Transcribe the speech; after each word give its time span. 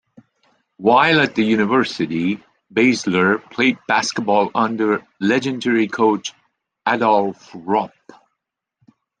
While 0.77 1.19
at 1.21 1.35
the 1.35 1.43
university, 1.45 2.43
Baesler 2.73 3.37
played 3.51 3.77
basketball 3.87 4.49
under 4.55 5.05
legendary 5.19 5.87
coach 5.89 6.33
Adolph 6.87 7.51
Rupp. 7.53 7.93